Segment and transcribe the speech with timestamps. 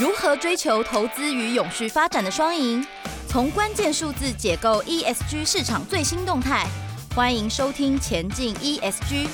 [0.00, 2.86] 如何追求投资与永续发展的双赢？
[3.26, 6.68] 从关键数字解构 ESG 市场最新动态。
[7.16, 9.26] 欢迎收听《前进 ESG》。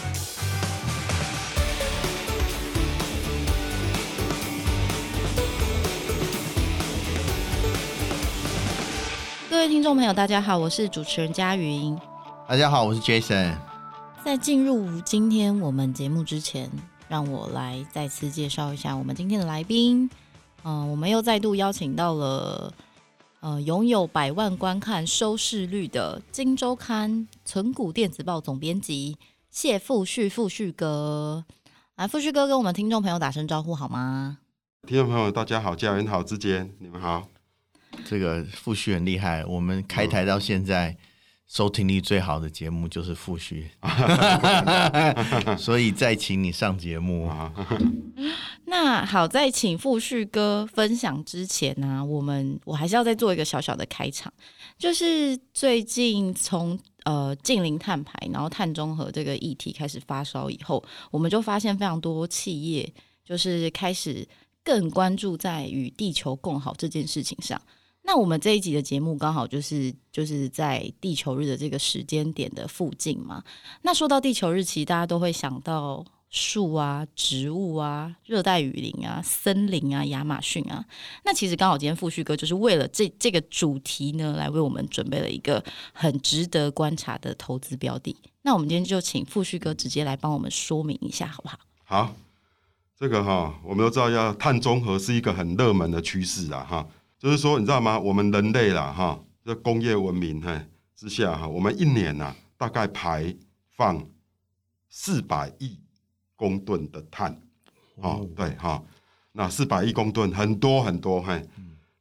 [9.50, 11.94] 各位听众朋友，大家好，我是主持人佳云。
[12.48, 13.54] 大家好，我是 Jason。
[14.24, 16.70] 在进入今天我们节目之前，
[17.06, 20.08] 让我来再次介绍一下我们今天的来宾。
[20.64, 22.72] 嗯、呃，我们又再度邀请到了
[23.40, 27.10] 呃拥有百万观看收视率的《金周刊》
[27.44, 29.16] 存股电子报总编辑
[29.50, 31.44] 谢富旭富旭哥。
[31.96, 34.38] 来，富旭哥跟我们听众朋友打声招呼好吗？
[34.86, 37.28] 听众朋友，大家好，家人好，之间你们好。
[38.04, 40.90] 这个富旭很厉害，我们开台到现在。
[40.90, 40.96] 嗯
[41.46, 43.70] 收听率最好的节目就是富旭，
[45.58, 47.30] 所以再请你上节目。
[48.64, 54.32] 那好，在请富旭哥分享之前呢、啊，我们我还是要再做一个小小的开场，
[54.78, 62.92] 就是最近从呃近零碳排，然后碳中和这个议题开始发烧以后，我们就发现非常多企业
[63.24, 64.26] 就是开始
[64.64, 67.60] 更关注在与地球共好这件事情上。
[68.06, 73.42] 那我们这一集的节目刚好就是就是在地球日的这个时间点的附近嘛。
[73.80, 80.84] 那说到地球日，其实大家都会想到树啊、植物啊、热带雨林啊、森林啊、亚马逊啊。
[81.24, 88.14] 那其实刚好今天富旭哥就是为了这这个主题呢，来为我们准备了一个很值得观察的投资标的。
[88.42, 91.58] 那我们今天就请富旭哥直接来帮我们说明一下，好不好？
[91.84, 92.14] 好，
[92.98, 96.86] 这个哈，我们都知道要碳中和是一个很热门的趋势啊，哈。
[97.24, 97.98] 就是说，你知道吗？
[97.98, 100.62] 我们人类啦，哈，这工业文明哈
[100.94, 103.34] 之下哈，我们一年呐、啊、大概排
[103.70, 104.06] 放
[104.90, 105.80] 四百亿
[106.36, 107.34] 公吨的碳，
[107.94, 108.82] 哦，对哈，
[109.32, 111.42] 那四百亿公吨很多很多嘿。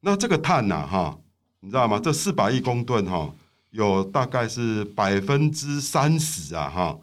[0.02, 1.18] 那这个碳呐哈，
[1.62, 1.98] 你知道吗？
[2.04, 3.34] 这四百亿公吨哈，
[3.70, 7.00] 有大概是百分之三十啊哈，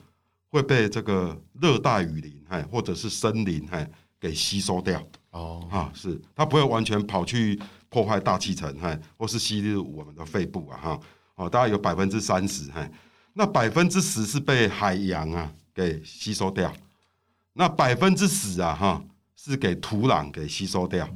[0.50, 3.88] 会被这个热带雨林嘿或者是森林嘿
[4.20, 5.02] 给吸收掉。
[5.31, 7.58] 哦，啊，是它不会完全跑去。
[7.90, 11.00] 破坏大气层，哈，或是吸入我们的肺部啊，哈，
[11.34, 12.88] 哦，大概有百分之三十，哈，
[13.34, 16.72] 那百分之十是被海洋啊给吸收掉，
[17.52, 19.02] 那百分之十啊，哈，
[19.34, 21.08] 是给土壤给吸收掉，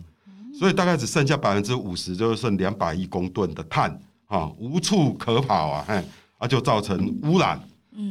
[0.58, 3.96] 所以大概只剩下百分之五十，就是剩两百亿公吨的碳，
[4.26, 6.02] 哈，无处可跑啊，哈，
[6.38, 7.60] 啊，就造成污染，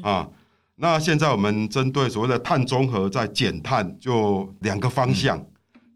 [0.01, 0.25] 啊，
[0.77, 5.45] 那现在我们针对所谓的碳中和，在减碳，就两个方向，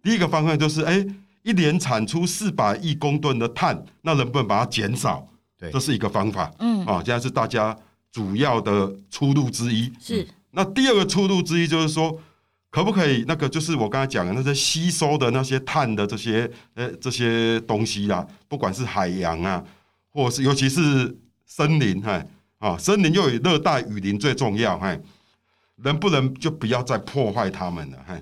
[0.04, 1.08] 第一个方向就是，哎。
[1.48, 5.26] 一年产出四百亿公吨的碳，那能不能把它减少？
[5.58, 6.54] 对，这是一个方法。
[6.60, 7.74] 嗯，啊，现在是大家
[8.12, 9.90] 主要的出路之一。
[9.98, 12.20] 是、嗯，那第二个出路之一就是说，
[12.70, 19.64] 可不可以那个就是我刚才讲的那些吸收的那些碳的这些呃这些东西啊，不管是海洋啊，
[20.12, 22.28] 或者是尤其是森林，哎，
[22.58, 25.00] 啊，森林又以热带雨林最重要，哎，
[25.78, 27.98] 能不能就不要再破坏它们了？
[28.06, 28.22] 哎，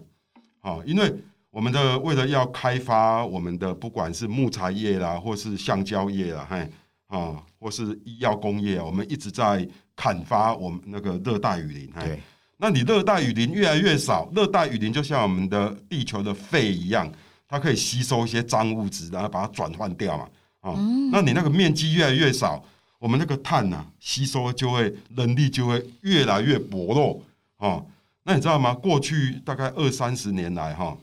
[0.61, 1.11] 啊，因为。
[1.55, 6.69] 我们的为了要开发我们的不管是木材业啦，或是橡胶业啦，嘿，
[7.07, 11.89] 啊，或是医药工业，我们一直在砍伐我们那个热带雨林。
[11.97, 12.19] 对，
[12.57, 17.09] 那你热带雨林越来越少，热带雨林就像我们的地球的肺一样，
[17.47, 20.27] 它可以吸收一些脏物质，然后把它转换掉嘛。
[20.59, 20.75] 啊，
[21.09, 22.61] 那你那个面积越来越少，
[22.99, 27.23] 我们那个碳呐，吸收就会能力就会越来越薄弱。
[27.55, 27.81] 啊，
[28.23, 28.73] 那你知道吗？
[28.73, 30.97] 过去大概二三十年来，哈。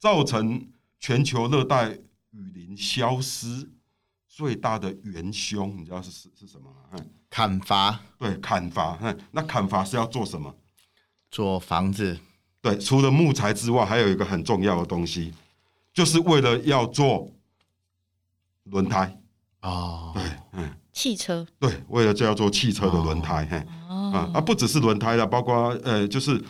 [0.00, 0.66] 造成
[0.98, 1.90] 全球热带
[2.30, 3.70] 雨林消失
[4.26, 7.04] 最大的元凶，你知道是是是什么吗？
[7.28, 8.00] 砍伐。
[8.18, 8.98] 对，砍伐。
[9.30, 10.56] 那砍伐是要做什么？
[11.30, 12.18] 做房子。
[12.62, 15.34] 对，除了木材之外，还有一个很重要的东西，
[15.92, 17.30] 就是为了要做
[18.64, 19.20] 轮胎。
[19.60, 20.12] 哦。
[20.14, 20.22] 对，
[20.52, 20.74] 嗯。
[20.94, 21.46] 汽车。
[21.58, 23.46] 对，为了就要做汽车的轮胎。
[23.50, 23.58] 嘿。
[23.86, 24.30] 哦。
[24.34, 26.42] 啊，不只是轮胎了，包括呃，就是。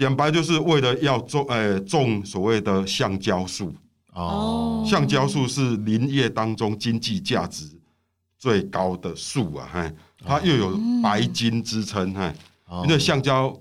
[0.00, 3.74] 讲白就是为了要种，呃，种所谓的橡胶树。
[4.14, 7.70] 哦，橡胶树是林业当中经济价值
[8.38, 9.92] 最高的树啊，哈，
[10.24, 12.32] 它又有白金之称，哈，
[12.84, 13.54] 因为橡胶，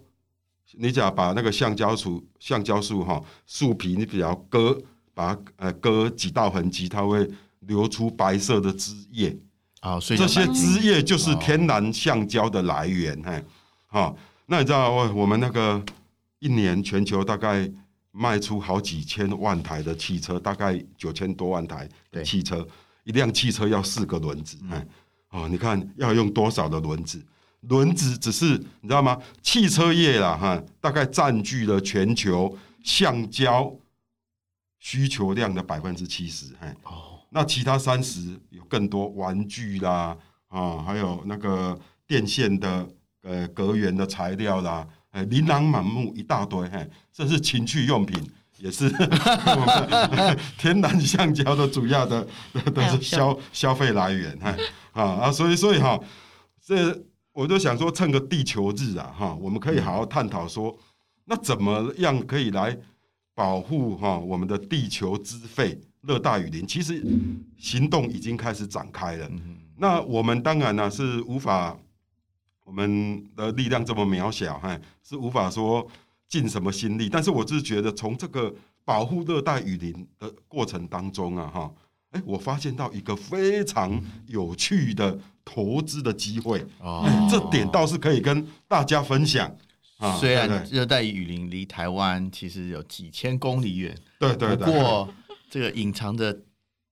[0.77, 4.75] 你只要把那个橡胶树，橡胶树哈，树皮你只要割，
[5.13, 7.29] 把它呃割几道痕迹，它会
[7.59, 9.37] 流出白色的汁液。
[9.81, 13.41] 啊，所以这些汁液就是天然橡胶的来源，哈，
[13.87, 15.83] 好，那你知道我我们那个。
[16.39, 17.69] 一年全球大概
[18.11, 22.67] 卖出好几千万台的汽车，大概九千多万台的汽车，
[23.03, 24.85] 一辆汽车要四个轮子，哎，
[25.29, 27.23] 哦，你看要用多少的轮子？
[27.61, 29.17] 轮子只是你知道吗？
[29.41, 33.71] 汽车业啦，哈，大概占据了全球橡胶
[34.79, 36.55] 需求量的百分之七十。
[36.61, 41.77] 哎，哦，那其他三十有更多玩具啦，啊，还有那个
[42.07, 42.89] 电线的
[43.23, 48.19] 呃隔缘的材料啦，哎，琳琅满目一大堆，嘿，这是情趣用品
[48.59, 48.89] 也是
[50.57, 52.27] 天然橡胶的主要的
[52.73, 54.51] 都是消消费来源，嘿，
[54.91, 55.99] 啊啊，所以所以哈，
[56.63, 56.95] 这
[57.33, 60.77] 我就想说，趁个地球日啊，哈，我们可以好好探讨说，
[61.25, 62.77] 那怎么样可以来
[63.33, 66.67] 保护哈我们的地球之肺热带雨林？
[66.67, 67.03] 其实
[67.57, 69.29] 行动已经开始展开了。
[69.77, 71.77] 那我们当然呢是无法，
[72.69, 75.85] 我们的力量这么渺小，哈，是无法说
[76.27, 77.09] 尽什么心力。
[77.09, 78.53] 但是我就是觉得，从这个
[78.85, 81.73] 保护热带雨林的过程当中啊，哈，
[82.11, 86.63] 哎，我发现到一个非常有趣的投资的机会。
[86.79, 89.51] 哦，这点倒是可以跟大家分享。
[89.97, 95.11] 啊，虽然热带雨林离台湾其实有几千公里远，对对对，不过
[95.49, 96.41] 这个隐藏的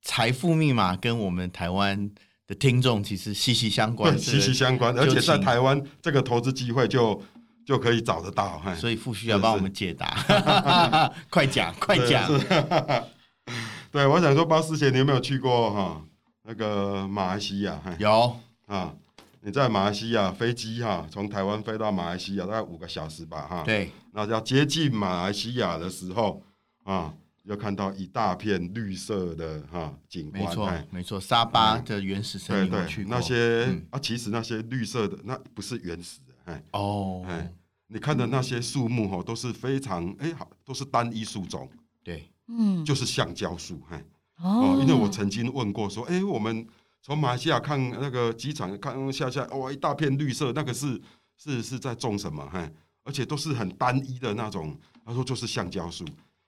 [0.02, 2.10] 财富密码跟我们台湾
[2.48, 7.22] 的听众其实息息相关， 息息相关，而且在台湾这个投资机会就
[7.66, 12.26] 就可以找得到，所以傅需要帮我们解答，快讲 快讲。
[13.92, 16.02] 对，我想说，巴斯贤，你有没有去过哈
[16.44, 17.82] 那个马来西亚？
[18.00, 18.94] 有啊。
[19.42, 23.64] 你在马来西亚飞机哈，从台湾飞到马来西亚大概五个小时吧哈。
[23.64, 23.90] 对。
[24.12, 26.44] 那要接近马来西亚的时候
[26.84, 27.14] 啊，
[27.48, 30.44] 要看到一大片绿色的哈景观。
[30.44, 33.16] 没错，没错，沙巴的原始森林我去过。
[33.16, 37.52] 那些、嗯、啊，其实那些绿色的那不是原始的，哎哦，哎，
[37.88, 41.70] 你看的那些树木哈，都是非常哎好，都是单一树种。
[42.04, 44.04] 对，嗯，就是橡胶树，哎
[44.44, 46.68] 哦，因为我曾经问过说，哎，我们。
[47.00, 51.00] 从马来西亚看那个机场，看下下哇，一大片绿色，那个是
[51.38, 52.44] 是是在种什么？
[52.52, 52.70] 哎，
[53.04, 54.78] 而且都是很单一的那种。
[55.06, 56.04] 他说就是橡胶树，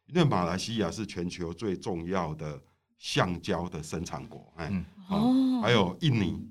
[0.09, 2.61] 因为马来西亚是全球最重要的
[2.97, 4.51] 橡胶的生产国。
[4.57, 6.45] 哎、嗯，哦，还有印尼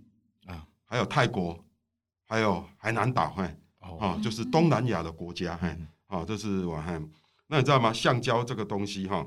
[0.46, 1.58] 啊，还有泰国，
[2.26, 5.76] 还有海南岛，嘿，哦，就是东南亚的国家，嘿，
[6.08, 7.00] 哦，这是我嘿。
[7.46, 7.92] 那你知道吗？
[7.92, 9.26] 橡胶这个东西哈，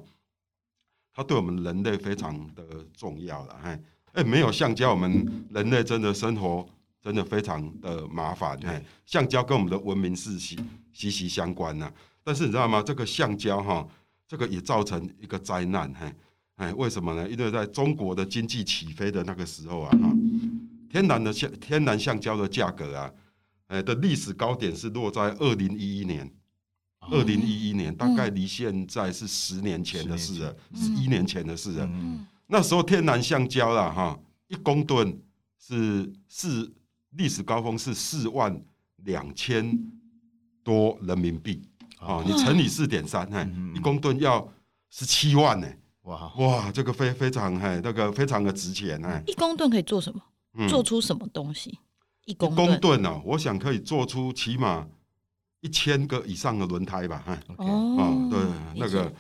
[1.13, 2.63] 它对我们人类非常的
[2.95, 3.81] 重要了，哎。
[4.13, 6.68] 哎，没有橡胶，我们人类真的生活
[7.01, 8.60] 真的非常的麻烦。
[8.66, 10.60] 哎，橡胶跟我们的文明是息
[10.92, 11.89] 息息相关呐。
[12.22, 12.84] 但是你知道吗？
[12.86, 13.88] 这个橡胶哈，
[14.31, 15.94] 这个也造成一个灾难。
[15.94, 16.10] 嘿
[16.56, 17.30] 哎，为什么呢？
[17.30, 20.10] 因为在中国的经济起飞的那个时候啊，哈，
[20.89, 23.12] 天然的橡天然橡胶的价格啊，
[23.68, 26.31] 哎的历史高点是落在二零一一年。
[27.10, 31.89] 二零一一年大概离现在是十年前的事了，十一年前的事了。
[32.48, 34.18] 那时候天然橡胶啦，哈，
[34.48, 35.19] 一公吨
[35.60, 36.72] 是四
[37.18, 38.63] 历史高峰是四万
[39.04, 39.77] 两千
[40.63, 41.68] 多人民币
[42.01, 44.48] 啊，你乘以四点三，嘿，一公吨要
[44.89, 45.68] 十七万呢，
[46.03, 49.24] 哇哇，这个非非常哎，那个非常的值钱哎。
[49.27, 50.68] 一公吨可以做什么？
[50.68, 51.80] 做出什么东西？
[52.25, 53.21] 一公公吨呢？
[53.24, 54.88] 我想可以做出起码
[55.62, 57.38] 一千个以上的轮胎吧，哈。
[57.57, 58.39] 哦，对，
[58.75, 59.13] 那个。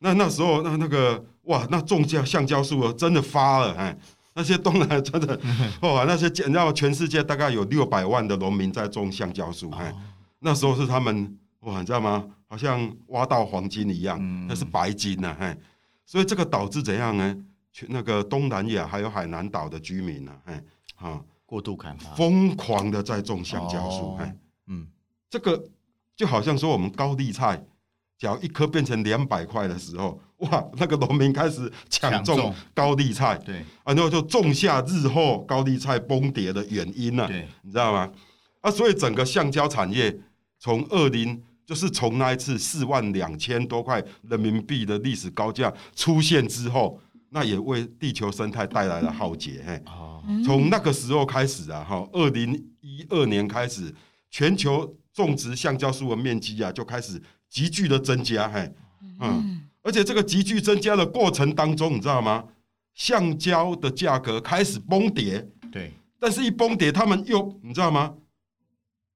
[0.00, 3.98] 那那时候，那那个哇，那种橡橡胶树真的发了哎，
[4.34, 5.36] 那些东南真的
[5.80, 9.92] 哇， 那些然后，全世界大概有六百万的农民在种橡胶树哎，
[10.38, 12.24] 那时候是他们哇，你知道吗？
[12.46, 15.56] 好像挖到黄金一样，那是白金呐哎，
[16.06, 17.36] 所以这个导致怎样呢？
[17.72, 20.62] 全那个东南亚还有海南岛的居民呢，哎
[20.96, 24.36] 啊，过度砍伐，疯狂的在种橡胶树哎，
[24.66, 24.86] 嗯，
[25.28, 25.62] 这个
[26.16, 27.62] 就好像说我们高丽菜。
[28.20, 38.10] 只要一颗变成两百块的时候，哇，那个农民开始抢种高丽菜，对，然后就种下日后高丽菜崩跌的原因了，对，你知道吗？
[38.60, 40.18] 啊，所以整个橡胶产业
[40.58, 46.98] 从二零就是从那一次四万两千多块人民币的历史高价出现之后，
[47.28, 49.78] 那也为地球生态带来了浩劫，嘿，
[50.42, 53.94] 从那个时候开始啊，哈，二零一二年开始，
[54.30, 57.22] 全球种植橡胶树的面积啊就开始。
[57.50, 58.70] 急剧的增加，嘿，
[59.20, 62.44] 嗯，而且这个急剧增加的过程当中，你知道吗？
[62.92, 68.14] 橡胶的价格开始崩跌，对，但是一崩跌，他们又你知道吗？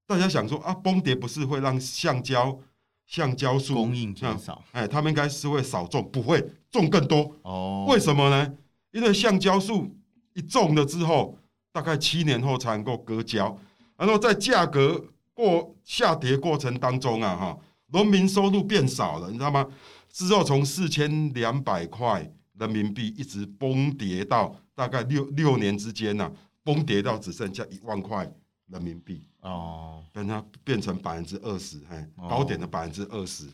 [0.05, 2.59] 大家想说啊，崩跌不是会让橡胶
[3.07, 4.63] 橡胶树供应减少？
[4.71, 7.85] 哎，他们应该是会少种，不会种更多哦。
[7.89, 8.53] 为什么呢？
[8.91, 9.95] 因为橡胶树
[10.33, 11.37] 一种了之后，
[11.71, 13.57] 大概七年后才能够割胶，
[13.97, 17.57] 然后在价格过下跌过程当中啊，哈。
[17.87, 19.67] 农民收入变少了，你知道吗？
[20.11, 26.31] 之后从四千两百块人民币一直崩跌到大概六六年之间呢、啊，
[26.63, 28.27] 崩跌到只剩下一万块
[28.67, 33.47] 人民币哦，让它变成百分之二十，哎，高点的百分之二十。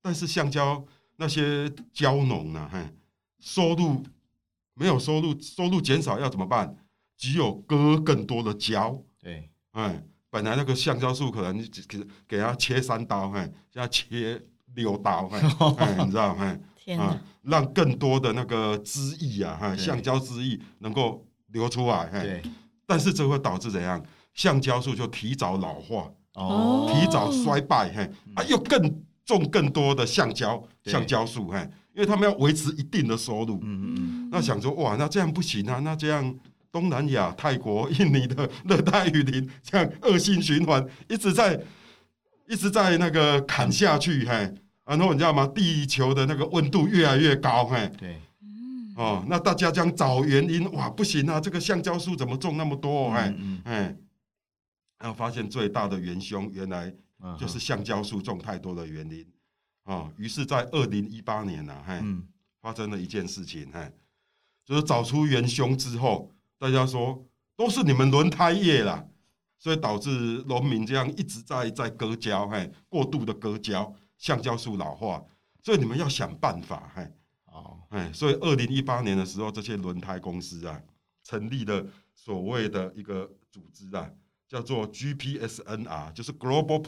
[0.00, 0.84] 但是橡胶
[1.16, 2.78] 那些蕉农呢，嘿，
[3.40, 4.04] 收入
[4.74, 6.76] 没有收入，收入减少要怎么办？
[7.16, 9.02] 只有割更多的胶。
[9.18, 11.58] 对，哎，本来那个橡胶树可能
[11.88, 14.40] 给给它切三刀，哎，现在切
[14.74, 15.40] 六刀，哎，
[16.04, 16.58] 你知道吗？
[16.76, 17.00] 天！
[17.42, 22.22] 让更多的那个汁液啊，哈，橡胶汁液能够流出来，哎。
[22.22, 22.42] 对。
[22.90, 24.02] 但是这会导致怎样？
[24.38, 30.92] 橡胶树就提早老化，哦，提早衰败，嘿，啊，又更种更多的橡胶对。
[30.92, 31.58] 橡胶树，嘿，
[31.92, 36.38] 因为他们要维持一定的收入，嗯嗯那想说，哇，那这样不行啊，那这样
[36.70, 41.60] 东南亚、泰国、印尼的热带雨林这样恶性循环，一直在
[42.48, 44.54] 一直在那个砍下去，嘿，
[44.84, 45.48] 然后你知道吗？
[45.48, 48.16] 地球的那个温度越来越高，嘿，对，
[48.94, 53.96] 哦，那大家将找原因，哇，不行啊，这个橡胶树怎么种那么多，嘿，嗯哎，
[54.98, 56.92] 然后发现最大的元凶原来
[57.38, 59.26] 就是橡胶树种太多的原因，
[59.84, 62.00] 啊，于是，在二零一八年呢，嘿，
[62.60, 63.92] 发生了一件事情，嘿，
[64.64, 67.24] 就是找出元凶之后，大家说
[67.56, 69.04] 都是你们轮胎业啦，
[69.58, 70.10] 所以导致
[70.46, 75.24] 农民这样一直在在割胶，嘿，过度的割胶，橡胶树老化，
[75.62, 77.10] 所以你们要想办法，嘿，
[77.46, 80.80] 哦，哎，所以二零一八年的时候，这些轮胎公司啊，
[81.24, 84.08] 成立了所谓的一个组织啊，
[84.48, 86.82] 叫做 GPSNR，就是 Global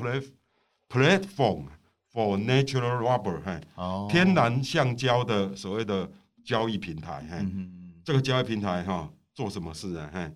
[0.88, 1.67] Platform
[2.12, 6.11] for Natural Rubber，嘿，哦，天然橡胶的所谓的
[6.45, 10.11] 交易平台，嘿，嗯这个交易平台哈，做什么事啊？
[10.12, 10.33] 嘿，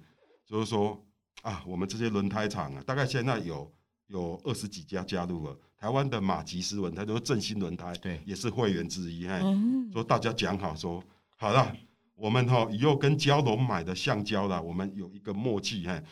[0.47, 1.03] 就是说
[1.43, 3.73] 啊，我们这些轮胎厂啊，大概现在有
[4.09, 5.59] 有二十几家加入了。
[5.77, 9.27] 台湾的马吉斯轮胎都是振兴轮胎，对，也是会员之一。
[9.27, 11.03] 嘿，嗯说大家讲好说，
[11.37, 11.75] 好了，
[12.15, 16.03] 我们哈以后跟蛟龙买的橡胶啦，我们有一个默契，嘿，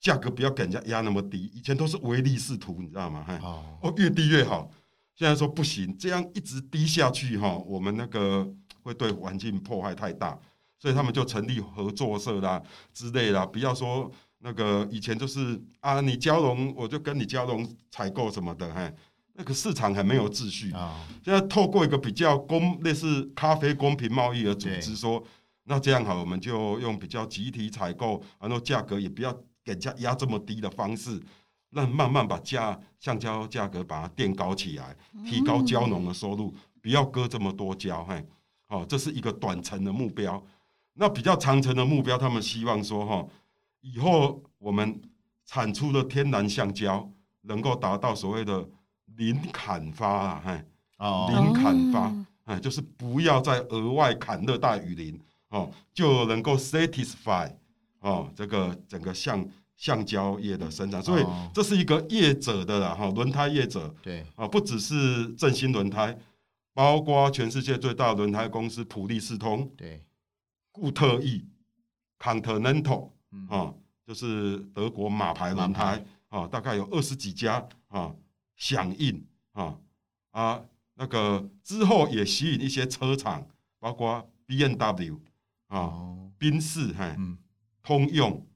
[0.00, 1.50] 价格不要给人家压那么低。
[1.54, 3.24] 以前都是唯利是图，你知道吗？
[3.24, 3.38] 哈，
[3.82, 4.70] 哦，越低越好。
[5.14, 8.48] 现在说不行，这样一直低下去哈，我们那个
[8.82, 10.38] 会对环境破坏太大，
[10.78, 12.62] 所以他们就成立合作社啦
[12.92, 14.10] 之类啦，不要说。
[14.40, 18.94] 那个以前就是啊，你交融我就跟你交融采购什么的，嘿，
[19.32, 21.04] 那个市场还没有秩序啊。
[21.24, 25.20] 现在透过一个比较公类似咖啡公平贸易的组织说，
[25.64, 29.36] 那这样好，我们就用比较集体采购，然后价格也不要
[29.68, 31.20] 给人家压这么低的方式，
[31.70, 34.96] 让慢慢把价橡胶价格把它垫高起来，
[35.26, 38.24] 提高蕉农的收入，不要割这么多胶，嘿，
[38.66, 40.42] 好，这是一个短程的目标。
[40.94, 43.26] 那比较长程的目标，他们希望说，哈。
[43.80, 45.00] 以后我们
[45.44, 47.08] 产出的天然橡胶
[47.42, 48.66] 能够达到所谓的
[49.16, 50.64] 零砍伐啊，嘿，
[51.32, 52.12] 零砍伐，
[52.44, 55.20] 哎，就是不要再额外砍热带雨林
[55.50, 57.52] 哦，就能够 satisfy
[58.00, 61.24] 哦这个整个橡橡胶业的生产，所以
[61.54, 63.94] 这是一个业者的啦哈，轮胎业者。
[64.02, 64.24] 对。
[64.36, 66.18] 啊，不只是振兴轮胎，
[66.74, 70.02] 包括全世界最大的轮胎公司普利司通对，
[70.72, 71.44] 固特异
[72.18, 73.10] Continental。
[73.30, 78.10] 啊、哦，就是德国马牌轮胎啊、哦，大概有二十几家啊
[78.56, 79.78] 响应啊
[80.30, 80.62] 啊，
[80.94, 83.46] 那个之后也吸引一些车厂，
[83.78, 85.20] 包括 B N W
[85.66, 87.36] 啊、哦、宾士嘿，嗯、
[87.82, 88.46] 通用、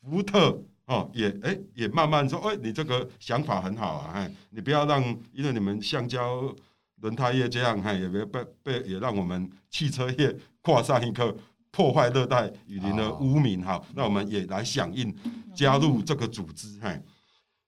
[0.00, 6.54] 福特哦，也哎、欸、也慢慢说，哎、欸，你这个想法很好啊，哎，你不要让因为你们橡胶
[6.96, 11.36] 轮胎业这样，哎，也别被被也让我们汽车业 挂上一个。
[11.74, 15.10] 破坏热带雨林的污名，哈，那我们也来响应，
[15.54, 17.02] 加入这个组织，嘿，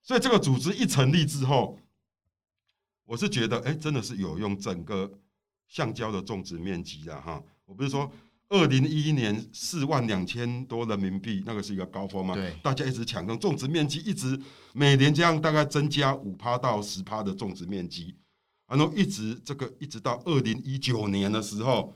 [0.02, 1.78] 所以这个组织一成立之后，
[3.06, 5.10] 我是觉得，哎，真的是有用，整个
[5.68, 8.12] 橡胶的种植面积的，哈，我不是说
[8.48, 14.40] 二零一一年四万两千多人民币，那个是一个高峰嘛，对，大家一直抢种，种植面积一直
[14.72, 18.14] 每年这样大概增加五趴到十趴的种植面积，
[18.68, 21.94] 然后一直这个一直到二零一九年的时候，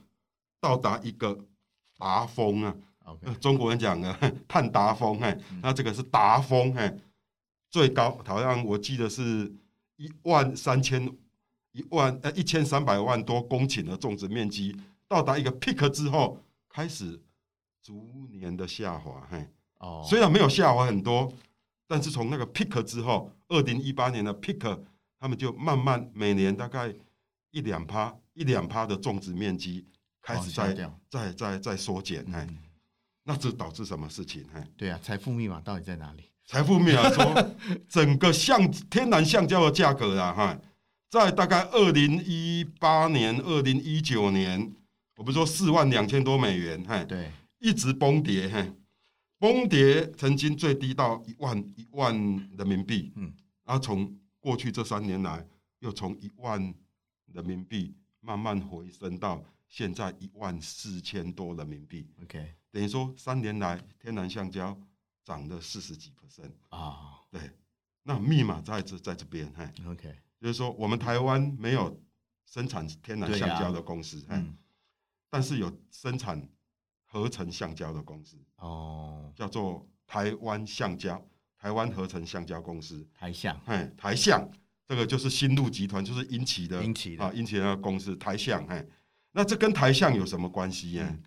[0.60, 1.44] 到达一个。
[2.00, 2.72] 达峰啊
[3.04, 3.34] ，Okay.
[3.40, 6.96] 中国人讲 的碳达峰，嘿，那这个是达峰，嘿，
[7.72, 9.52] 最高好像我记得是
[9.96, 11.12] 一万三千
[11.72, 14.76] 一万呃一千三百万多公顷的种植面积，
[15.08, 16.38] 到达一个 peak 之后，
[16.68, 17.20] 开始
[17.82, 19.48] 逐年的下滑，嘿，
[19.78, 21.32] 哦，虽然没有下滑很多，
[21.86, 24.80] 但是从那个 peak 之后，二零一八年的 peak，
[25.18, 26.94] 他们就慢慢每年大概
[27.50, 29.86] 一两趴一两趴的种植面积。
[30.20, 30.74] 开始在
[31.08, 32.46] 在在在缩减，哎，
[33.22, 34.44] 那这导致什么事情？
[34.52, 36.24] 哎，对啊，财富密码到底在哪里？
[36.44, 37.56] 财富密码 说，
[37.88, 40.60] 整个橡天然橡胶的价格啊，哈，
[41.08, 44.70] 在大概二零一八年、二零一九年，
[45.18, 48.64] 我不是说四万两千多美元，哈，对，一直崩跌，哈，
[49.36, 52.14] 崩跌曾经最低到一万一万
[52.56, 53.34] 人民币，嗯，
[53.64, 55.44] 然后从过去这三年来，
[55.80, 56.72] 又从一万
[57.32, 62.06] 人民币慢慢回升到现在一万四千多人民币。
[62.22, 64.78] OK，等于说三年来天然橡胶
[65.24, 67.18] 涨了四十几 percent 啊。
[67.28, 67.40] 对，
[68.04, 72.00] 那密码在这在这边，嘿，OK，就是说我们台湾没有
[72.46, 74.56] 生产天然橡胶的公司，啊、嗯，
[75.30, 76.48] 但是有生产
[77.04, 81.22] 合成橡胶的公司，哦，叫做台湾橡胶，
[81.58, 84.48] 台湾合成橡胶公司，台橡，哎，台橡，
[84.86, 88.86] 这个就是新路集团，就是英企的，英企的啊，英企的公司，台橡，哎，
[89.32, 91.06] 那这跟台橡有什么关系呀？
[91.08, 91.22] 嗯、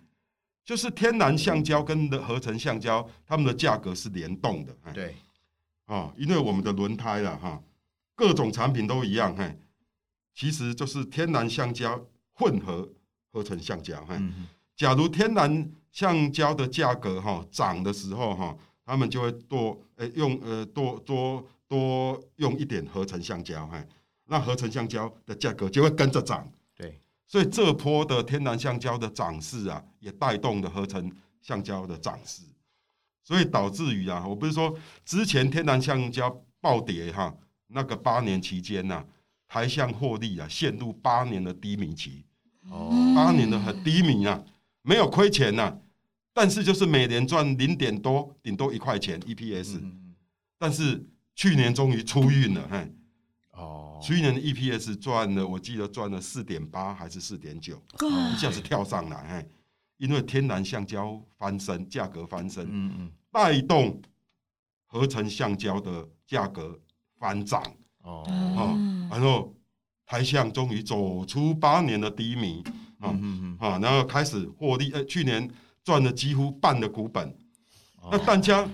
[0.64, 5.14] 就是天然橡胶跟的合成橡胶，它们的价格是联动的，对。
[5.86, 7.62] 啊，因为我们的轮胎了哈，
[8.14, 9.58] 各种产品都一样嘿，
[10.32, 12.88] 其实就是天然橡胶混合
[13.32, 14.20] 合成橡胶哈。
[14.76, 23.84] 假如天然橡胶的价格哈涨的时候哈，他们就会多诶用呃多多多用一点合成橡胶哈，
[24.26, 26.50] 那合成橡胶的价格就会跟着涨。
[26.76, 31.10] 对，所以这波的天然橡胶的涨势啊，也带动了合成
[31.40, 32.42] 橡胶的涨势。
[33.24, 37.32] 所以导致于啊，我不是说之前天然橡胶暴跌哈，
[37.68, 39.04] 那个八年期间呐，
[39.46, 42.31] 台橡获利啊陷入八年的低迷期，哦，
[43.14, 44.42] 八年的很低迷啊，
[44.82, 45.78] 没有亏钱呐，
[46.32, 49.80] 但是就是每年赚零点多，顶多一块钱 EPS，
[50.58, 51.04] 但是
[51.34, 52.92] 去年终于出运了，嘿，
[53.52, 57.80] 哦，去年的 EPS 赚了，我记得赚了四点八还是四点九，
[58.34, 59.48] 一下子跳上来，嘿。
[59.98, 64.02] 因为天然橡胶翻身，价格翻身，嗯嗯，带动
[64.86, 66.76] 合成橡胶的价格
[67.20, 67.62] 翻涨，
[68.02, 68.24] 哦，
[69.08, 69.54] 然后
[70.12, 72.62] 台橡终于走出八年的低迷，
[72.98, 73.18] 啊，
[73.58, 75.50] 啊，然后开始获利，呃，去年
[75.82, 77.34] 赚了几乎半的股本，
[78.10, 78.68] 那大家，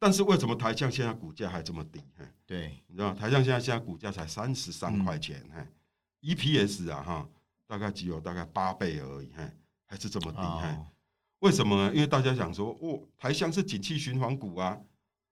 [0.00, 2.00] 但是为什么台象现在股价还这么低？
[2.44, 7.28] 对，你知道台象现在现在股价才三十三块钱，嘿，EPS 啊，哈。
[7.68, 9.42] 大概只有大概八倍而已，嘿，
[9.86, 10.86] 还是这么低，嘿，oh.
[11.40, 11.94] 为什么呢？
[11.94, 14.78] 因为大家想说，哦，台象是景气循环股啊，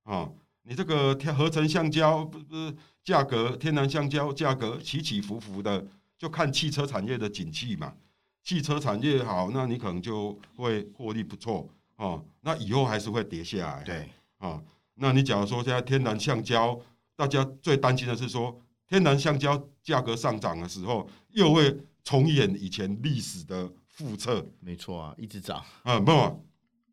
[0.04, 5.86] 哦，你这个天合成橡胶不不是价格，天然橡胶价格起起伏伏的，
[6.18, 7.94] 就看汽车产业的景气嘛。
[8.42, 14.62] 汽车产业好，那你可能就会获利不错，哦，那以后还是会跌下来，对，哦，
[14.96, 16.78] 那你假如说现在天然橡胶，
[17.16, 21.74] 大家最担心的是说，天然橡胶价格上涨的时候，又会。
[22.06, 26.12] 重演以前历史的覆辙，没错啊，一直涨啊，不，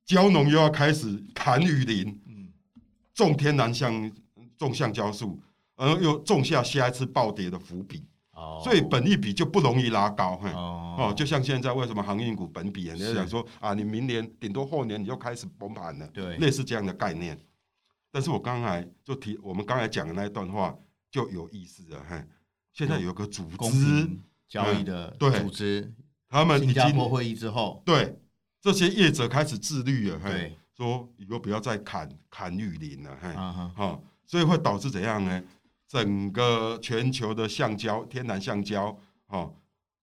[0.06, 2.31] 胶农又要开始砍雨林，嗯，
[3.14, 4.12] 种天然橡
[4.58, 5.40] 种橡胶树，
[5.76, 17.40] 然后又种下下一次暴跌的伏笔，哦，所以本益比就不容易拉高，哦，哦，就像现在为什么航运股本比，人家讲说啊，你明年顶多后年你就开始崩盘了，对，类似这样的概念。
[18.12, 20.76] 但是我刚才就提，我们刚才讲的那一段话
[21.10, 22.24] 就有意思了，嘿，
[22.74, 24.10] 现在有个组织。
[24.52, 25.96] 交易的组织，嗯、
[26.28, 28.20] 他们新加坡会议之后，对
[28.60, 35.44] 这些业者开始自律了，对，说以后不要再砍砍雨林了，嘿，啊哈，所以会导致怎样呢？
[35.88, 39.52] 整个全球的橡胶、天然橡胶，哈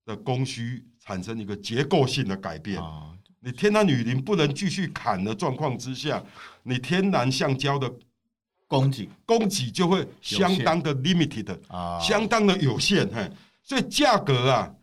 [0.05, 2.79] 的供需产生一个结构性的改变。
[2.79, 6.23] 啊、你天然雨林不能继续砍的状况之下，
[6.63, 7.91] 你天然橡胶的
[8.67, 13.31] 供给供给就会相当的 limited，啊，相当的有限，嘿。
[13.63, 14.75] 所以价格啊，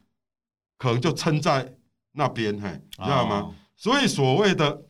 [0.77, 1.75] 可能就撑在
[2.13, 3.53] 那边，嘿，你知道吗？Oh.
[3.75, 4.81] 所以所谓的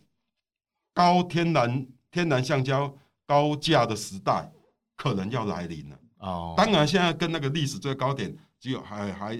[0.95, 2.91] 高天然天然橡胶
[3.27, 4.51] 高价的时代，
[4.95, 5.99] 可能要来临了。
[6.17, 6.57] 哦，oh.
[6.57, 9.35] 当然现在跟那个历史最高点只有还还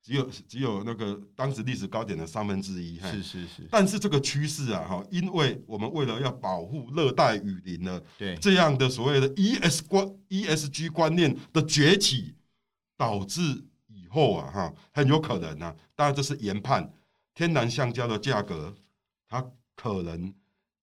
[0.00, 3.66] 只有只有那个当时历史高点的三分之一，是是是。
[3.70, 12.34] 但是这个趋势啊，哈，因为我们为了要保护热带雨林呢，对这样的所谓的 E S 观 E S G 观念的崛起，
[12.96, 13.40] 导致
[13.88, 14.06] 以。
[14.10, 15.76] 后啊，哈，很有可能啊。
[15.94, 16.90] 当然，这是研判
[17.34, 18.74] 天然橡胶的价格，
[19.28, 19.44] 它
[19.76, 20.32] 可能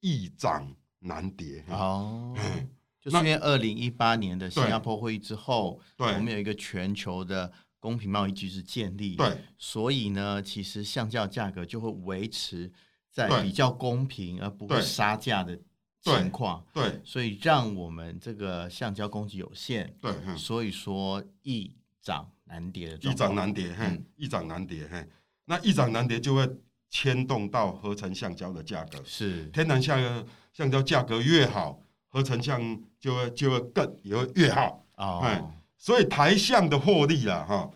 [0.05, 1.63] 易涨难跌。
[1.69, 2.69] 哦，嗯、
[3.01, 12.71] 就是因为二零一八年的新加坡会议之后，对我们有一个全球的公平贸易机制建立，对，所以呢，其实橡胶价格就会维持
[13.09, 15.59] 在比较公平而不会杀价的
[16.01, 16.63] 情况。
[16.71, 19.91] 对，所以让我们这个橡胶供给有限。
[19.99, 22.29] 对，所以说易涨。
[22.47, 25.03] 难跌的，易涨难跌，嘿，易涨难跌，嘿，
[25.45, 26.47] 那易涨难跌就会
[26.95, 31.77] 牵动到合成橡胶的价格，是天然橡橡胶价格越好，
[32.07, 32.61] 合成橡
[32.97, 37.69] 就会就会更也会越好，哦，所以台橡的获利啊，哈，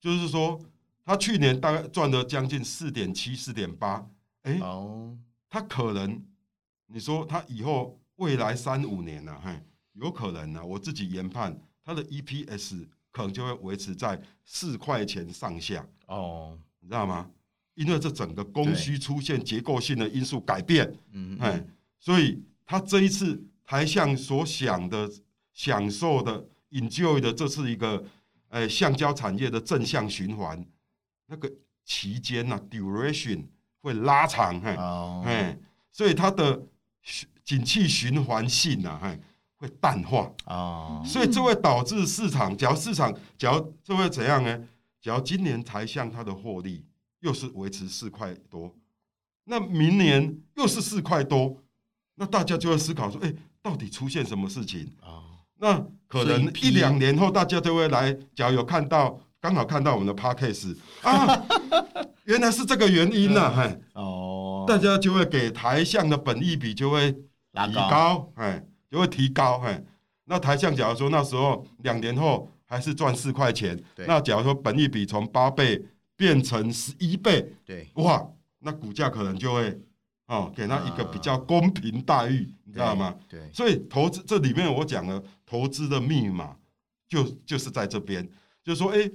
[0.00, 0.56] 就是说，
[1.04, 4.06] 他去年大概赚了将近四点七、四点八，
[4.42, 5.18] 哎，哦，
[5.50, 6.24] 他可能，
[6.86, 9.60] 你说他以后未来三五年呢，嘿，
[9.94, 12.86] 有可能呢，我自己研判他的 EPS。
[13.14, 15.86] 可能就会维持在四块钱上下。
[16.06, 17.30] 哦，你知道吗？
[17.74, 21.64] 因为这整个供需出现结构性的因素改变，嗯，哎，
[21.98, 25.10] 所以他这一次台向所想的、
[25.54, 28.04] 享受的、enjoy 的，这是一个，
[28.48, 30.62] 哎，橡胶产业的正向循环，
[31.26, 31.50] 那个
[31.84, 33.46] 期间呐，duration
[33.80, 34.76] 会拉长，哎，
[35.24, 35.58] 哎，
[35.90, 36.62] 所以它的
[37.42, 39.18] 景气循环性呐，哎，
[39.56, 44.62] 会淡化，哦，所以这会导致市场，假如市场，假如这会怎样呢？
[45.00, 46.84] 假如今年台向它的获利。
[47.22, 48.74] 又是维持四块多，
[49.44, 51.56] 那明年又是四块多，
[52.16, 55.22] 那大家就会思考说：哎、欸，到底出现什么事情啊？
[55.58, 61.46] 那可能一两年后，大家就会来，假如有看到，刚好看到我们的 p a r k a s e 啊，
[62.26, 63.54] 原来是这个原因呐、啊！
[63.56, 69.80] 哎，哦，大家就会给台项的本益比就会提高，哎，就会提高，哎，
[70.24, 75.80] 那台项假如说那时候两年后还是赚四块钱，那假如说本益比从八倍。
[76.22, 78.24] 变成十一倍，对，哇，
[78.60, 79.76] 那股价可能就会
[80.28, 83.12] 哦，给他一个比较公平待遇，啊、你知道吗？
[83.28, 86.56] 对，对，所以投资这里面我讲了投资的密码，
[87.08, 88.24] 就就是在这边，
[88.62, 89.12] 就是说，哎、欸，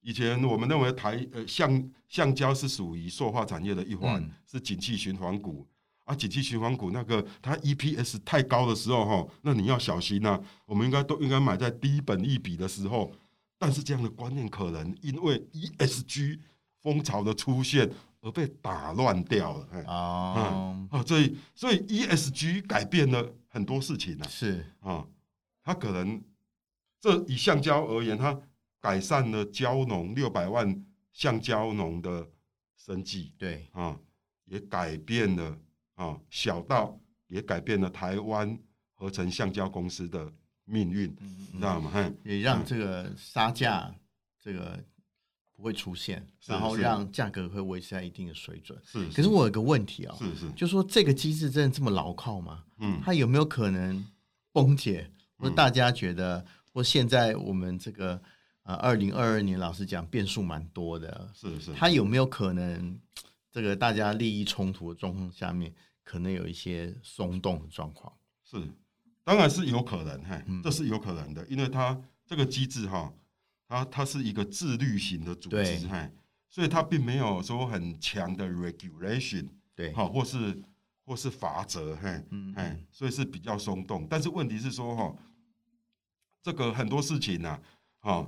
[0.00, 5.66] 以前我们认为台呃橡橡胶是属于塑化产业的一环，嗯、是景气循环股
[6.06, 13.12] 啊，景气循环股那个它 EPS 太高的时候哈，那你要小心呐、啊，我们应该都应该买在低本益比的时候。
[13.58, 16.38] 但是这样的观念可能因为 ESG
[16.80, 17.90] 风潮的出现
[18.20, 19.68] 而被打乱掉了。
[19.86, 24.26] 哦，啊，所以所以 ESG 改变了很多事情呢。
[24.28, 25.06] 是啊，
[25.62, 26.22] 它可能
[27.00, 28.38] 这以橡胶而言，它
[28.80, 32.28] 改善了胶农六百万橡胶农的
[32.76, 33.32] 生计。
[33.38, 33.98] 对啊，
[34.44, 35.58] 也改变了
[35.94, 38.58] 啊，小到也改变了台湾
[38.92, 40.32] 合成橡胶公司的。
[40.66, 41.16] 命运，
[41.52, 41.90] 你知道吗？
[42.22, 43.94] 也让这个杀价
[44.38, 44.78] 这个
[45.54, 48.78] 不会出现，然后让价格会维持在一定的水准。
[48.84, 52.64] 是，可是我有个问题啊，是是，就说这个机制真的这么牢靠吗？
[52.78, 54.04] 嗯，它有没有可能
[54.52, 55.10] 崩解？
[55.38, 58.20] 或者大家觉得，或现在我们这个
[58.62, 62.98] 呃，二零二二年老实讲变数蛮多的，是是，它有没有可能
[63.52, 68.12] 这个大家利益冲突的状况下面，可能有一些松动的状况？
[68.44, 68.56] 是。
[69.26, 73.12] 当然是有可能，嘿，这是有可能的，因为它这个机制哈，
[73.66, 76.08] 它它是一个自律型的组织，嘿，
[76.48, 80.62] 所以它并没有说很强的 regulation，对，哈，或是
[81.04, 84.06] 或是法则，嘿，嘿，所以是比较松动。
[84.08, 85.12] 但是问题是说，哈，
[86.40, 87.58] 这个很多事情呢，
[87.98, 88.24] 哈，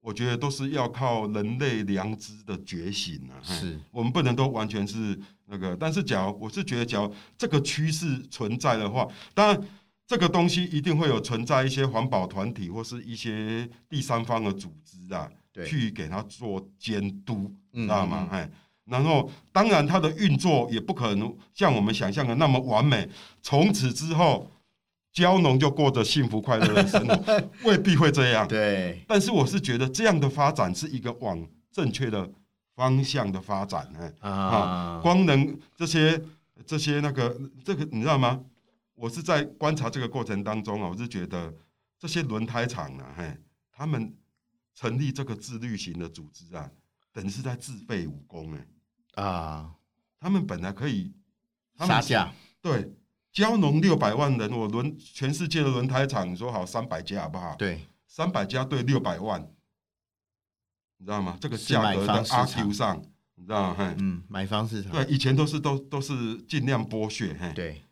[0.00, 5.74] 我觉得都是要靠人类良知的觉醒啊，是我们不能都完全是那个。
[5.74, 9.68] 但是，假如我是觉得，假如这个趋势存在的话，当然。
[10.06, 15.30] 这个东西一定会有存在一些环保团体或是一些第三方的组织啊，
[15.66, 18.28] 去给他做监督，嗯、知道吗？
[18.30, 18.50] 哎，
[18.84, 23.08] 然后当然它的运作也不可能像我们想象的那么完美，
[23.40, 24.50] 从此之后
[25.12, 28.46] 蕉农就过着幸福快乐的生活， 未必会这样。
[28.46, 32.30] 对，但是我是觉得这样的发展是一个往正确的
[32.74, 36.20] 方向的发展，哎啊，光能这些
[36.66, 38.40] 这些那个这个你知道吗？
[38.94, 41.52] 我是在观察这个过程当中啊，我是觉得
[41.98, 43.36] 这些轮胎厂啊，嘿，
[43.72, 44.16] 他们
[44.74, 46.70] 成立这个自律型的组织啊，
[47.12, 49.74] 等于是在自废武功哎啊，
[50.20, 51.12] 他们本来可以
[51.78, 52.94] 杀价，对，
[53.32, 57.56] 胶农六百万人，我轮全世界的轮胎厂，你说好三百家好不好？
[57.56, 59.40] 对，三百家对六百万，
[60.98, 61.36] 你知道吗？
[61.40, 63.04] 这个价格的阿 Q 上，
[63.34, 63.94] 你知道吗？
[63.98, 67.82] 嗯，买方市场，对，以前都是都都是尽量剥削，嘿，对。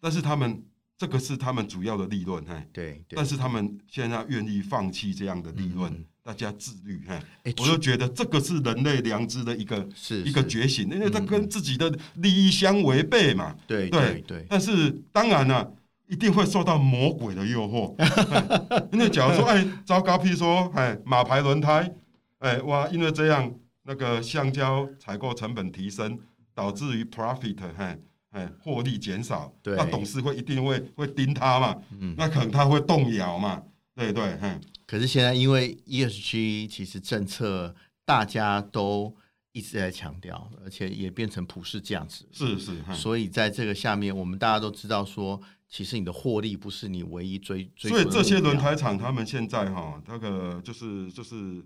[0.00, 0.62] 但是他们
[0.96, 3.04] 这个是他们主要的利润，嘿，对。
[3.10, 14.20] 但是他们现在愿意放弃这样的利润，大家自律，嘿，我就觉得这个是人类良知的一个是一个觉醒，因为他跟自己的利益相违背嘛，对对。
[14.26, 14.46] 对。
[14.48, 15.72] 但是当然了，
[16.08, 17.94] 一定会受到魔鬼的诱惑，
[18.92, 21.94] 因为假如说，哎，糟糕，譬如说，哎，马牌轮胎，
[22.38, 26.18] 哎，哇，因为这样那个橡胶采购成本提升，
[26.54, 27.98] 导致于 profit，嘿。
[28.30, 33.62] 哎，获利减少，对那董事会一定会会盯他嘛，嗯，那可能他会动摇嘛，
[33.94, 34.60] 对对，嗯。
[34.86, 39.14] 可是现在因为 ESG 其实政策大家都
[39.52, 42.72] 一直在强调，而且也变成普世价值，是是。
[42.94, 47.90] 所以在这个下面，我们大家都知道说，其实你的获利不是你唯一追追。
[47.90, 51.62] 所以这些轮胎厂他们现在哈，那个就是就是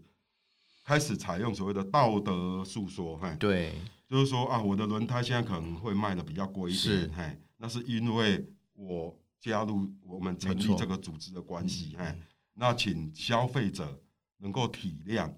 [0.85, 3.72] 开始采用所谓的道德诉说，哈，对。
[4.12, 7.11] 就是说啊，我的轮胎现在可能会卖的比较贵一点，是。
[7.16, 12.14] 嘿，那是因为我加入我们成立这个组织的关系，嘿，
[12.53, 13.98] 那请消费者
[14.37, 15.33] 能够体谅，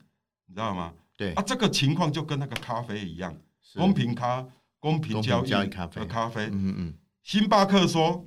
[0.46, 0.92] 你知道吗？
[1.16, 1.32] 对。
[1.34, 3.32] 啊，这个情况就跟那个咖啡一样，
[3.76, 4.44] 公平咖
[4.80, 8.26] 公平交易咖啡，咖啡，嗯嗯，星巴克说，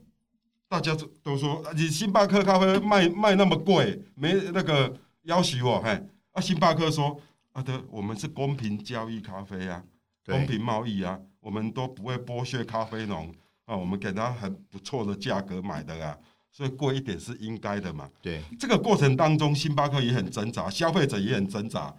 [0.69, 5.89] 大家都说你星巴克咖啡卖卖那么贵，没那个要挟我，嘿，
[6.31, 7.19] 啊，星巴克说
[7.51, 9.83] 啊，对，我们是公平交易咖啡啊，
[10.27, 13.33] 公平贸易啊，我们都不会剥削咖啡农
[13.65, 16.15] 啊，我们给他很不错的价格买的啊。
[16.51, 18.09] 所以贵一点是应该的嘛？
[18.21, 21.93] 对，这个过程当中，星巴克也很挣扎，消费者也很挣扎。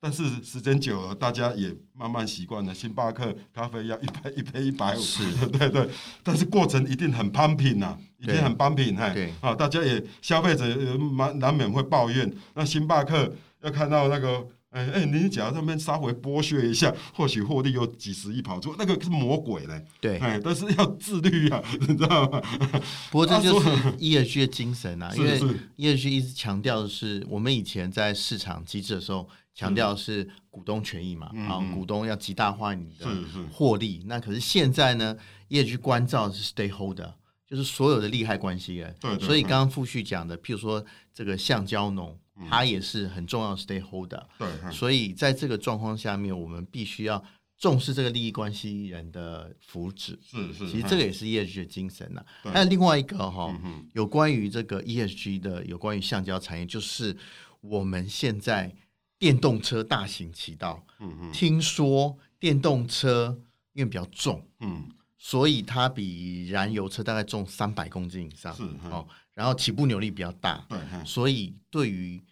[0.00, 2.74] 但是时间久了，大家也慢慢习惯了。
[2.74, 5.88] 星巴克咖啡要一杯 一杯一百五，是， 对对。
[6.22, 8.96] 但是过程一定很攀平呐，一定很攀平。
[9.14, 10.66] 对，啊，大家也消费者
[10.98, 12.30] 蛮难免会抱怨。
[12.54, 14.46] 那星巴克要看到那个。
[14.70, 19.84] 哎哎，你假如他们稍微剥削一下，或许获利有几十亿跑出，那个是魔鬼嘞。
[20.00, 22.40] 对，哎，但是要自律啊， 你知道吗？
[23.10, 25.40] 不过这就是 ESG 的精神啊， 因为
[25.76, 33.06] ESG 一直强调的是，我们以前在市场机制的时候强调的是股东权益嘛，啊，股东要极大化你的
[33.50, 34.04] 获利。
[34.06, 35.16] 那可是现在呢
[35.48, 37.12] ，ESG 关照的是 stakeholder，
[37.44, 38.94] 就是所有的利害关系人。
[39.00, 42.16] 对，所以刚刚傅旭讲的，譬如说这个橡胶农。
[42.48, 47.22] 它也是很重要的 stakeholder，对，所以在这个状况下面，我们必须要
[47.58, 50.16] 重视这个利益关系人的福祉。
[50.22, 52.24] 是是，其实这个也是 ESG 的精神呐。
[52.44, 53.54] 还有另外一个哈，
[53.92, 57.14] 有关于这个 ESG 的，有关于橡胶产业，就是
[57.60, 58.74] 我们现在
[59.18, 60.82] 电动车大行其道。
[61.00, 63.38] 嗯嗯，听说电动车
[63.74, 68.54] 因为比较重，嗯，所以它比燃油车大概重三百公斤以上。
[68.54, 72.22] 是哦，然后起步扭力比较大，对，所以对于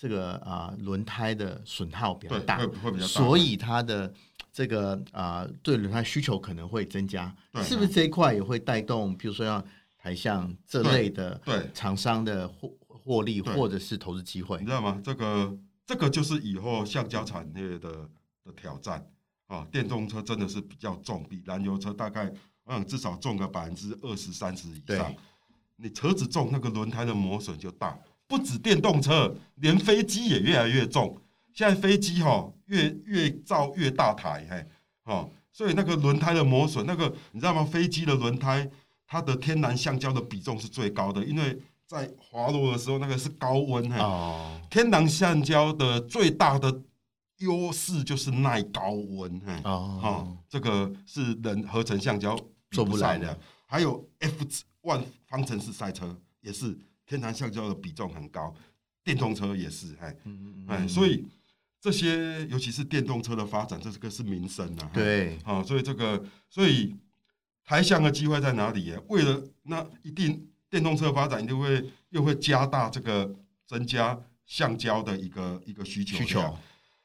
[0.00, 4.10] 这个啊，轮胎的损耗比较大，会会比较大，所以它的
[4.50, 7.30] 这个啊，对轮胎需求可能会增加，
[7.62, 9.62] 是不是这一块也会带动，比如说像
[9.98, 14.56] 台象这类的对厂商的获获利或者是投资机会？
[14.60, 14.98] 你知道吗？
[15.04, 18.08] 这个这个就是以后橡胶产业的
[18.42, 19.06] 的挑战
[19.48, 19.66] 啊！
[19.70, 22.32] 电动车真的是比较重，比燃油车大概
[22.64, 25.14] 嗯至少重个百分之二十三十以上。
[25.76, 27.98] 你车子重，那个轮胎的磨损就大。
[28.30, 31.20] 不止电动车，连飞机也越来越重。
[31.52, 34.64] 现在飞机哈越越造越大台，嘿，
[35.02, 37.64] 哦，所以那个轮胎的磨损，那个你知道吗？
[37.64, 38.70] 飞机的轮胎
[39.04, 46.82] 它的天然橡胶的比重是最高的，因为在滑落的时候那个是高温，嘿，哦，天然橡胶的最大的
[47.38, 52.38] 优势就是耐高温，嘿，哦，这个是人合成橡胶
[52.70, 53.36] 做不来的。
[53.66, 56.78] 还有 F1 方程式赛车也是。
[57.10, 58.54] 天然橡胶的比重很高，
[59.02, 60.16] 电动车也是，哎，
[60.68, 61.26] 哎，所以
[61.80, 66.94] 这些尤其是电动车的发展，这个是民生啊，对，好，所以这个，所以
[67.64, 68.94] 台橡的机会在哪里？
[69.08, 73.34] 为了那一定电动车发展，一定会又会加大这个
[73.66, 76.56] 增加橡胶的一个一个需求，需求，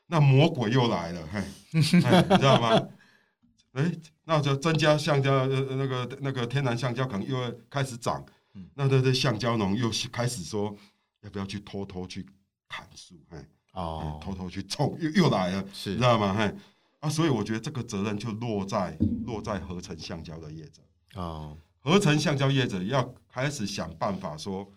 [0.06, 2.00] 那魔鬼又来了，嘿， 你知
[2.44, 2.90] 道吗？
[3.72, 3.92] 哎，
[4.26, 8.24] 那就增加橡胶，那个那个天然橡胶可能又会开始涨。
[8.74, 10.76] 那这这橡胶农又开始说，
[11.22, 12.26] 要不要去偷偷去
[12.68, 13.16] 砍树？
[13.30, 16.34] 哎，哦，偷偷去种，又又来了，是，知道吗？
[16.34, 16.54] 嘿，
[17.00, 20.82] 啊，所以我觉得这个责任就落在落在合成橡胶的业者。
[21.16, 24.72] 哦，合成橡胶业者要开始想办法说，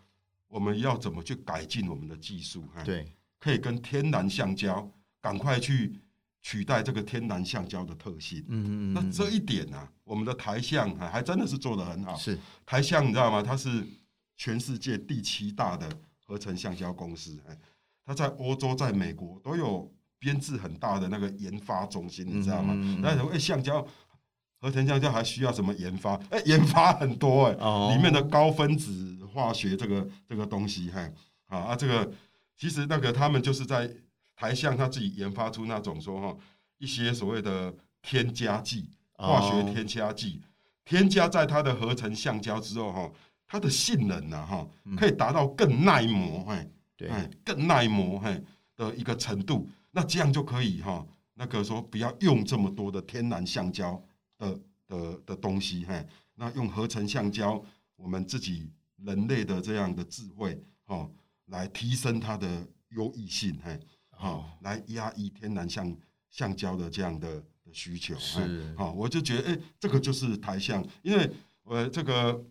[0.48, 2.68] 我们要怎么去改进我们的技术？
[2.84, 6.00] 对，可以跟天然橡胶赶快去。
[6.40, 12.16] 取代这个天然橡胶的特性，嗯嗯，那这一点呢、啊，我们的台橡还还真的是做得很好。
[12.16, 13.42] 是台橡，你知道吗？
[13.42, 13.84] 它是
[14.36, 15.86] 全世界第七大的
[16.24, 17.58] 合成橡胶公司，哎，
[18.06, 22.72] 它在欧洲、在美国都有编制很大的那个研发中心，你知道吗？
[23.02, 23.86] 那什么橡胶
[24.60, 26.14] 合成橡胶还需要什么研发？
[26.30, 31.00] 哎、欸，研发很多哎、里面的高分子化学这个这个东西，嘿，
[31.48, 32.10] 啊啊，这个
[32.56, 33.92] 其实那个他们就是在。
[34.38, 36.36] 台橡他自己研发出那种说哈
[36.78, 40.40] 一些所谓的添加剂，化学添加剂，
[40.84, 43.12] 添加在它的合成橡胶之后哈，
[43.48, 44.64] 它的性能呢哈
[44.96, 47.10] 可以达到更耐磨哎，对，
[47.44, 48.40] 更耐磨嘿
[48.76, 54.00] 的一个程度，那这样就可以哈那个说不要用这么多的天然橡胶
[54.38, 57.60] 的的的东西嘿，那用合成橡胶，
[57.96, 61.10] 我们自己人类的这样的智慧哦，
[61.46, 62.46] 来提升它的
[62.90, 63.76] 优异性嘿。
[64.18, 65.96] 好，来压抑天然橡
[66.28, 71.30] 橡胶的这样的的需求是，好，我就觉得，哎、欸，这个就是台橡，因为
[71.62, 72.44] 我这个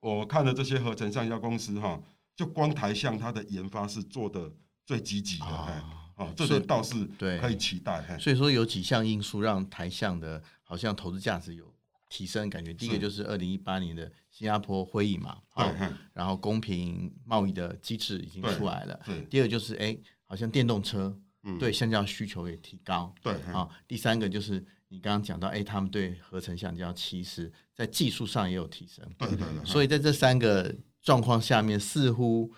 [0.00, 2.00] 我看了这些合成橡胶公司哈，
[2.34, 4.50] 就光台橡它的研发是做的
[4.84, 7.38] 最积极的，啊，啊，这个倒是对。
[7.38, 8.18] 可以期待。
[8.18, 11.72] 所以说有几项因素让台橡的好像投资价值有
[12.08, 19.96] 提升感觉，第一个就是二零一八年的新加坡会议嘛，对，然后公平贸易的机制已经出来了，对，第二个就是哎。
[20.28, 23.66] 好像电动车，嗯，对橡胶需求也提高，对啊。
[23.86, 29.64] 第三个就是你刚刚讲到，哎，他们对合成橡胶其实在技术上也有提升，对对对。
[29.64, 32.52] 所以在这三个状况下面，似乎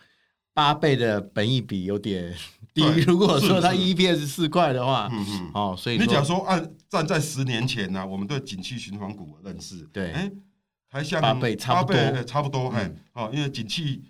[0.53, 2.35] 八倍的本益比有点
[2.75, 2.83] 低。
[3.07, 10.29] 如果说它 EPS 四块的话，嗯嗯，哦，所以你假如说按站在十年前呢，我们对景气循环股的认识，对，哎，
[10.89, 14.03] 还像八倍差不多，差不多，哎，哦，因为景气。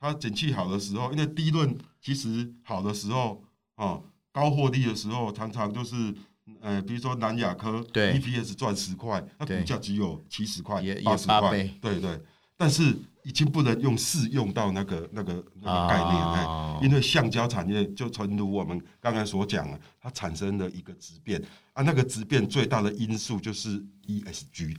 [0.00, 1.74] 它景气好的时候，因为低论
[2.04, 3.42] 其实好的时候，
[3.76, 6.14] 哦，高获利的时候，常常就是，
[6.60, 12.20] 呃，比如说南亚科，EPS 赚十块，那股价只有七十块、八十块，对对。
[12.58, 24.76] 但是已经不能用适用到那个那个那个概念，哦、因为橡胶产业就诚如我们刚才所讲了，它产生了一个质变啊，那个质变最大的因素就是 ESG，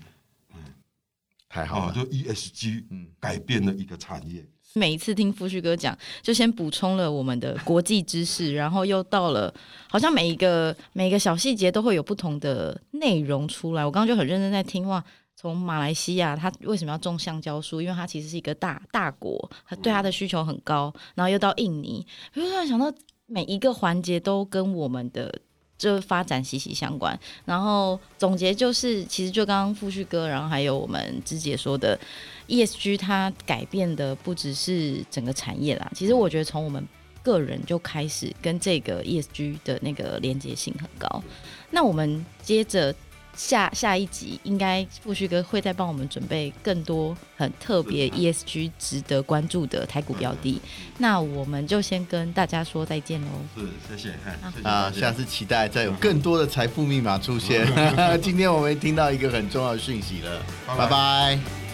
[0.53, 0.63] 嗯，
[1.49, 4.47] 还好、哦，就 ESG，嗯，改变了一个产业。
[4.77, 9.53] 每一次听富旭哥讲，就先补充了我们的国际知识，然后又到了
[9.89, 13.85] 好像每一个每一个小细节都会有不同的内容出来。
[13.85, 15.01] 我刚刚就很认真在听话，
[15.33, 17.81] 从马来西亚他为什么要种橡胶树？
[17.81, 20.93] 因为它其实是一个大大国，它对它的需求很高。
[21.15, 22.93] 然后又到印尼，我就突然想到
[23.27, 25.33] 每一个环节都跟我们的。
[25.77, 31.99] 就发展息息相关，然后总结就是，其实就刚刚富旭哥，然后还有我们芝姐说的
[32.47, 36.85] ，ESG 它改变的不只是整个产业啦，其实我觉得从我们
[37.21, 41.23] 个人就开始跟这个 ESG 的那个连接性很高，
[41.71, 42.95] 那我们接着。
[43.35, 50.61] 下下一集应该富旭哥会再帮我们准备更多很特别 ESG 值得关注的台股标的，
[50.97, 53.27] 那我们就先跟大家说再见喽。
[53.55, 57.67] 是，谢谢，啊，下次期待再有更多的财富密码出现。
[58.21, 61.64] 今天我们听到一个很重要的讯息了，拜拜。